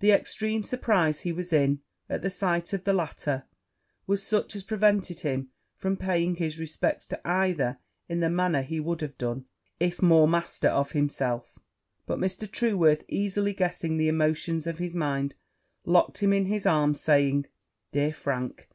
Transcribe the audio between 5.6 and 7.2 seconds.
from paying his respects to